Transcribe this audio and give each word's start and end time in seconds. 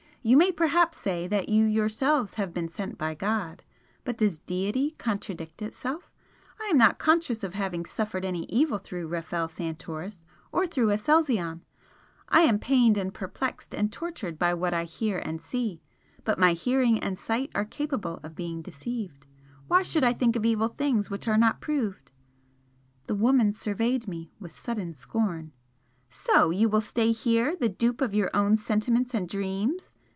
You 0.23 0.37
may 0.37 0.51
perhaps 0.51 0.97
say 0.99 1.25
that 1.29 1.49
you 1.49 1.65
yourselves 1.65 2.35
have 2.35 2.53
been 2.53 2.67
sent 2.69 2.95
by 2.95 3.15
God 3.15 3.63
but 4.03 4.19
does 4.19 4.37
Deity 4.37 4.91
contradict 4.99 5.63
Itself? 5.63 6.11
I 6.59 6.65
am 6.65 6.77
not 6.77 6.99
conscious 6.99 7.43
of 7.43 7.55
having 7.55 7.87
suffered 7.87 8.23
any 8.23 8.43
evil 8.43 8.77
through 8.77 9.07
Rafel 9.07 9.47
Santoris 9.49 10.23
or 10.51 10.67
through 10.67 10.91
Aselzion 10.91 11.61
I 12.29 12.41
am 12.41 12.59
pained 12.59 12.99
and 12.99 13.11
perplexed 13.11 13.73
and 13.73 13.91
tortured 13.91 14.37
by 14.37 14.53
what 14.53 14.75
I 14.75 14.83
hear 14.83 15.17
and 15.17 15.41
see 15.41 15.81
but 16.23 16.37
my 16.37 16.53
hearing 16.53 16.99
and 16.99 17.17
sight 17.17 17.49
are 17.55 17.65
capable 17.65 18.19
of 18.21 18.35
being 18.35 18.61
deceived 18.61 19.25
why 19.67 19.81
should 19.81 20.03
I 20.03 20.13
think 20.13 20.35
of 20.35 20.45
evil 20.45 20.67
things 20.67 21.09
which 21.09 21.27
are 21.27 21.35
not 21.35 21.61
proved?" 21.61 22.11
The 23.07 23.15
woman 23.15 23.53
surveyed 23.53 24.07
me 24.07 24.29
with 24.39 24.55
sudden 24.55 24.93
scorn. 24.93 25.51
"So 26.11 26.51
you 26.51 26.69
will 26.69 26.79
stay 26.81 27.11
here, 27.11 27.55
the 27.55 27.69
dupe 27.69 28.01
of 28.01 28.13
your 28.13 28.29
own 28.35 28.55
sentiments 28.55 29.15
and 29.15 29.27
dreams!" 29.27 29.95